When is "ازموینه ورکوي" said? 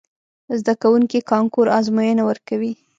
1.79-2.73